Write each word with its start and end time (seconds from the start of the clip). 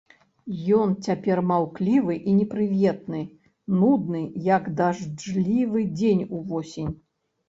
Ён 0.77 0.93
цяпер 1.07 1.41
маўклівы 1.49 2.15
і 2.31 2.31
непрыветны, 2.37 3.21
нудны, 3.81 4.21
як 4.47 4.63
дажджлівы 4.79 5.85
дзень 5.99 6.25
увосень. 6.39 6.89